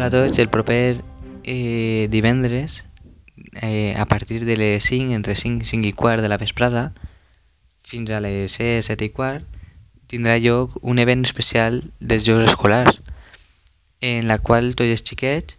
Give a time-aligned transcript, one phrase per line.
[0.00, 1.04] Hola a tots, el proper
[1.44, 2.86] eh, divendres,
[3.60, 6.94] eh, a partir de les 5, entre 5 i 5 i quart de la vesprada,
[7.84, 9.44] fins a les 6, 7 i quart,
[10.08, 13.02] tindrà lloc un event especial dels Jocs Escolars,
[14.00, 15.58] en la qual tots els xiquets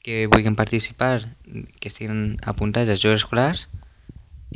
[0.00, 3.66] que vulguin participar, que estiguin apuntats als Jocs Escolars,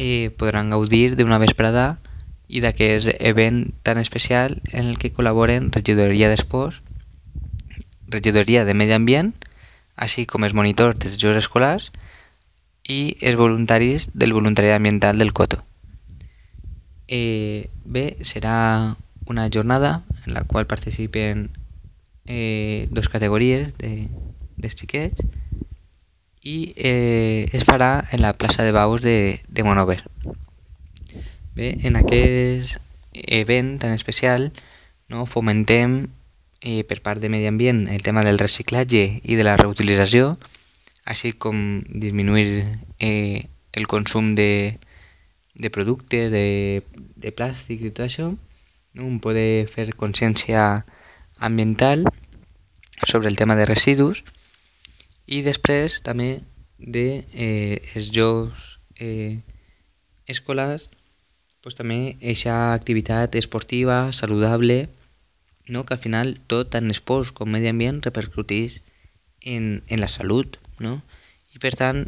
[0.00, 2.00] eh, podran gaudir d'una vesprada
[2.48, 6.80] i d'aquest event tan especial en el que col·laboren Regidoria d'Esports,
[8.08, 9.32] Regidoria de Medi Ambient,
[9.96, 11.90] així com els monitors dels Jocs Escolars
[12.88, 15.62] i els voluntaris del voluntariat ambiental del Coto.
[17.08, 21.50] Eh, bé, serà una jornada en la qual participen
[22.26, 24.08] eh, dos categories de,
[24.56, 25.24] dels xiquets
[26.44, 30.02] i eh, es farà en la plaça de Baus de, de Monover.
[31.54, 32.80] Bé, en aquest
[33.12, 34.50] event tan especial
[35.08, 36.08] no, fomentem
[36.64, 40.38] eh, per part de Medi Ambient el tema del reciclatge i de la reutilització,
[41.04, 42.64] així com disminuir
[42.98, 43.44] eh,
[43.76, 44.80] el consum de,
[45.54, 46.82] de productes, de,
[47.20, 49.04] de plàstic i tot això, no?
[49.04, 50.86] un poder fer consciència
[51.36, 52.08] ambiental
[53.04, 54.24] sobre el tema de residus
[55.26, 56.40] i després també
[56.78, 59.42] de eh, els jocs eh,
[60.30, 60.88] escolars
[61.60, 64.86] pues, també aquesta activitat esportiva, saludable,
[65.68, 65.84] no?
[65.84, 68.80] que al final tot, tant esports com medi ambient, repercuteix
[69.40, 70.58] en, en la salut.
[70.80, 71.00] No?
[71.54, 72.04] I per tant,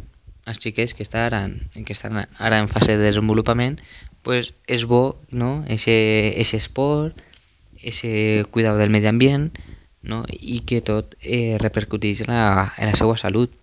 [0.47, 3.79] els xiquets que estan, que estan ara en fase de desenvolupament,
[4.23, 5.63] pues és bo no?
[5.67, 7.15] ese, ese esport,
[7.81, 9.53] ese cuidado del medi ambient,
[10.01, 10.23] no?
[10.31, 13.53] i que tot eh, repercuteix en la, en la seva salut.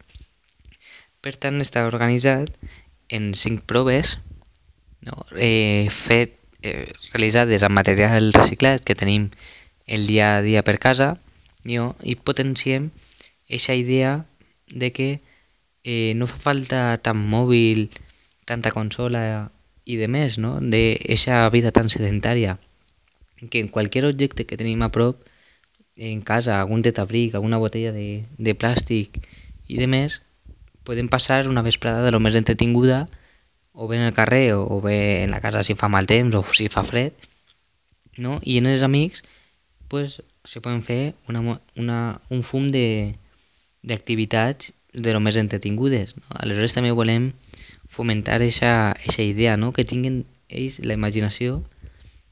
[1.25, 2.53] Per tant, està organitzat
[3.08, 4.19] en cinc proves
[5.05, 5.25] no?
[5.36, 9.31] eh, fet, eh, realitzades amb material reciclat que tenim
[9.86, 11.14] el dia a dia per casa
[11.64, 11.94] no?
[12.02, 12.90] i potenciem
[13.48, 14.24] aquesta idea
[14.68, 15.08] de que
[15.84, 17.90] eh, no fa falta tant mòbil,
[18.48, 19.50] tanta consola
[19.84, 20.56] i de més, no?
[20.61, 22.58] de aquesta vida tan sedentària
[23.50, 25.20] que en qualsevol objecte que tenim a prop
[25.96, 29.20] en casa, algun tetabric, alguna botella de, de plàstic
[29.68, 30.23] i de més,
[30.84, 33.05] podem passar una vesprada de lo més entretinguda
[33.73, 36.42] o bé en el carrer o, bé en la casa si fa mal temps o
[36.52, 37.14] si fa fred,
[38.17, 38.39] no?
[38.42, 39.24] I en els amics
[39.89, 46.17] pues, se poden fer una, una, un fum d'activitats de, de lo més entretingudes.
[46.17, 46.24] No?
[46.40, 47.33] Aleshores també volem
[47.89, 49.73] fomentar aquesta idea, no?
[49.73, 51.62] que tinguin ells la imaginació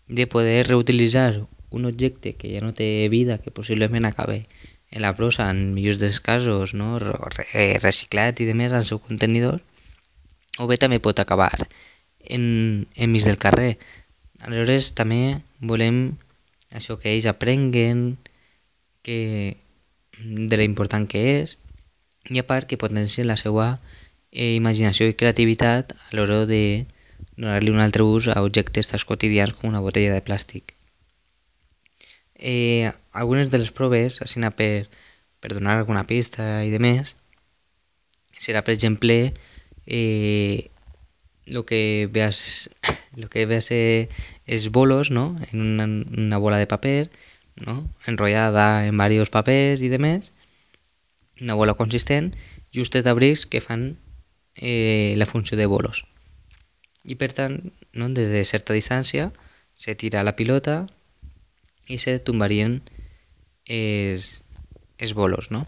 [0.08, 4.46] de poder reutilitzar un objecte que ja no té vida, que possiblement acabe
[4.92, 6.98] en la brossa, en millors dels casos, no?
[7.00, 9.62] Re reciclat i demés al seu contenidor,
[10.60, 11.56] o bé també pot acabar
[12.20, 13.78] en, en mig del carrer.
[14.44, 16.18] Aleshores també volem
[16.78, 18.16] això que ells aprenguen
[19.02, 19.56] que,
[20.18, 21.56] de la important que és
[22.30, 23.80] i a part que potencien la seva
[24.30, 26.86] eh, imaginació i creativitat a l'hora de
[27.36, 30.74] donar-li un altre ús a objectes tan quotidians com una botella de plàstic.
[32.34, 34.88] Eh, algunes de les proves, així per,
[35.40, 37.14] per donar alguna pista i de més,
[38.38, 39.32] serà, per exemple,
[39.86, 40.70] eh,
[41.46, 42.30] lo que ve a,
[43.16, 44.08] lo que ve a ser
[44.46, 45.36] es bolos, ¿no?
[45.52, 47.10] En una, una, bola de paper,
[47.56, 47.88] ¿no?
[48.06, 50.32] Enrollada en varios papers i demés,
[51.40, 52.34] una bola consistent,
[52.72, 53.98] justet abrics que fan
[54.54, 56.06] eh, la funció de bolos.
[57.04, 58.08] I per tant, no?
[58.08, 59.32] des de certa distància,
[59.74, 60.86] se tira la pilota
[61.88, 62.80] i se tombarien
[63.66, 64.42] els,
[64.98, 65.66] els bolos, no?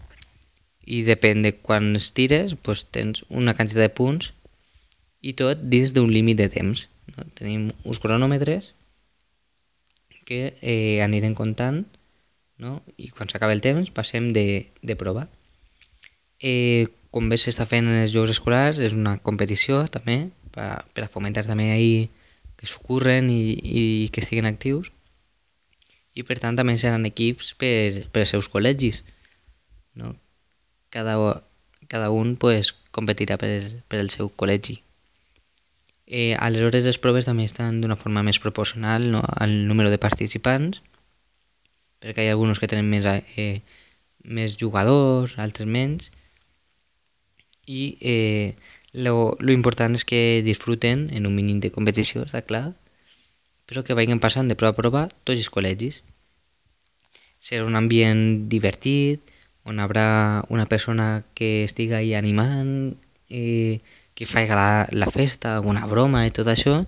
[0.85, 4.31] I depèn de quan es tires, doncs tens una quantitat de punts
[5.21, 6.85] i tot dins d'un límit de temps.
[7.13, 7.27] No?
[7.37, 8.73] Tenim uns cronòmetres
[10.25, 11.83] que eh, anirem comptant
[12.57, 12.79] no?
[12.97, 15.27] i quan s'acaba el temps passem de, de prova.
[16.41, 21.05] Eh, com bé s'està fent en els Jocs Escolars, és una competició també per, per
[21.05, 22.09] a fomentar també ahir
[22.55, 24.91] que s'ocorren i, i que estiguin actius
[26.15, 29.01] i per tant també seran equips per, per als seus col·legis.
[29.99, 30.13] No?
[30.95, 31.15] Cada,
[31.91, 33.51] cada un pues, competirà per,
[33.91, 34.79] per el seu col·legi.
[36.05, 39.23] Eh, aleshores les proves també estan d'una forma més proporcional no?
[39.25, 40.83] al número de participants,
[41.99, 43.63] perquè hi ha alguns que tenen més, eh,
[44.23, 46.11] més jugadors, altres menys,
[47.65, 48.53] i eh,
[48.93, 52.75] lo, lo important és que disfruten en un mínim de competició, està clar,
[53.65, 56.03] però que vagin passant de prova a prova tots els col·legis.
[57.41, 59.33] Serà un ambient divertit,
[59.65, 62.93] on haurà una persona que estiga ahí animant,
[63.29, 63.81] eh,
[64.15, 66.79] que faci la, la festa, alguna broma i tot això,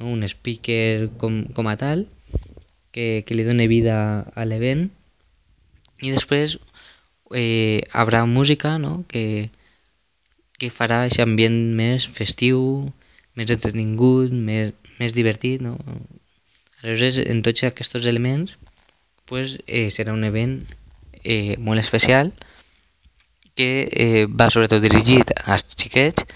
[0.00, 0.10] no?
[0.10, 2.08] un speaker com, com a tal,
[2.92, 3.96] que, que li doni vida
[4.34, 4.88] a l'event,
[6.02, 6.58] i després
[7.34, 9.04] eh, haurà música no?
[9.08, 9.50] que,
[10.58, 12.90] que farà aquest ambient més festiu,
[13.38, 15.62] més entretingut, més, més divertit.
[15.62, 15.78] No?
[16.82, 18.58] Aleshores, en tots aquests elements,
[19.30, 20.58] pues, eh, serà un event
[21.22, 22.32] eh, molt especial
[23.54, 26.26] que eh, va sobretot dirigit als xiquets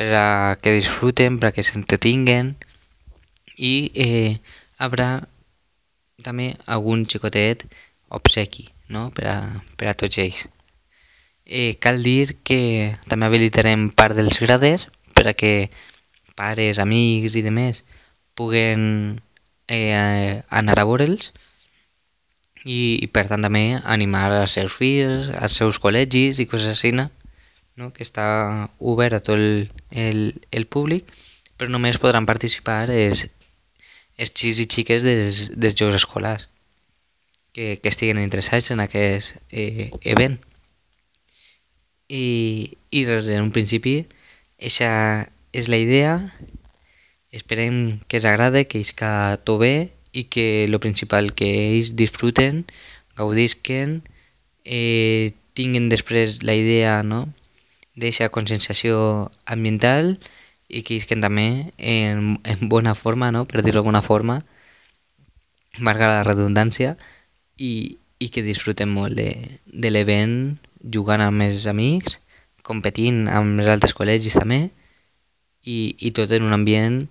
[0.00, 2.54] per a que disfruten, per a que s'entretinguen
[3.60, 4.38] i eh,
[4.80, 5.26] haurà
[6.24, 7.66] també algun xicotet
[8.08, 9.10] obsequi no?
[9.12, 9.36] per, a,
[9.76, 10.46] per a tots ells.
[11.44, 15.68] Eh, cal dir que també habilitarem part dels grades per a que
[16.32, 17.84] pares, amics i demés
[18.32, 19.20] puguen
[19.68, 21.28] eh, anar a veure'ls
[22.64, 26.96] i, i per tant també animar els seus fills, als seus col·legis i coses així,
[26.96, 27.10] no?
[27.94, 31.06] Que està obert a tot el, el, el públic,
[31.56, 33.26] però només podran participar els,
[34.20, 36.48] els xics i xiques dels, dels jocs escolars
[37.52, 40.38] que, que estiguen interessats en aquest eh, event.
[42.10, 44.00] I, i res, en un principi,
[44.58, 46.14] aquesta és la idea,
[47.32, 49.74] esperem que els agrade, que isca tot bé
[50.12, 52.64] i que lo principal que ells disfruten,
[53.18, 54.00] gaudisquen,
[54.64, 57.28] eh, tinguen després la idea no?
[57.96, 60.16] D'aquesta conscienciació ambiental
[60.70, 63.44] i que isquen també en, en bona forma, no?
[63.44, 64.40] per dir-ho d'alguna forma,
[65.78, 66.96] marca la redundància,
[67.58, 70.58] i, i que disfruten molt de, de l'event,
[70.94, 72.18] jugant amb els amics,
[72.62, 74.68] competint amb els altres col·legis també,
[75.66, 77.02] i, i tot en un ambient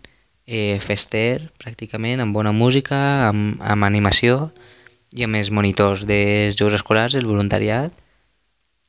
[0.49, 2.97] eh, fester, pràcticament, amb bona música,
[3.29, 4.49] amb, amb animació
[5.13, 7.93] i amb els monitors dels jocs escolars, el voluntariat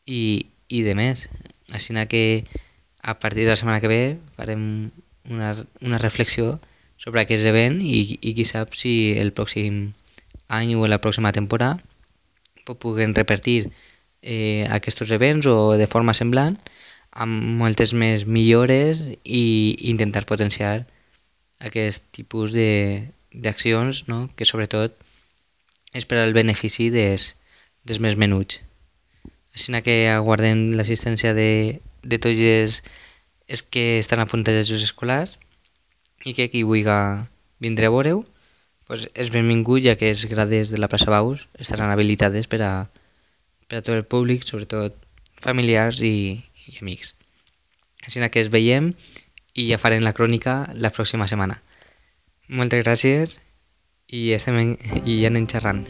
[0.07, 1.27] i, i de més.
[1.71, 2.45] Així que
[3.03, 4.91] a partir de la setmana que ve farem
[5.29, 6.61] una, una reflexió
[6.99, 9.93] sobre aquest event i, i qui sap si el pròxim
[10.49, 11.81] any o la pròxima temporada
[12.71, 13.71] puguen repetir
[14.23, 16.59] eh, aquests events o de forma semblant
[17.11, 20.87] amb moltes més millores i intentar potenciar
[21.59, 24.29] aquest tipus d'accions no?
[24.37, 24.95] que sobretot
[25.93, 27.35] és per al benefici des,
[27.83, 28.61] dels més menuts.
[29.61, 32.81] Així que aguardem l'assistència de, de tots els,
[33.47, 35.37] els que estan apuntats als escolars
[36.25, 36.97] i que qui vulgui
[37.61, 38.25] vindre a veure-ho
[38.91, 42.73] pues és benvingut ja que els grades de la plaça Baus estaran habilitades per a,
[43.71, 44.97] per a tot el públic, sobretot
[45.39, 47.15] familiars i, i amics.
[48.03, 48.91] Així que es veiem
[49.55, 51.61] i ja farem la crònica la pròxima setmana.
[52.51, 53.39] Moltes gràcies
[54.11, 55.87] i, estem en, i anem xerrant.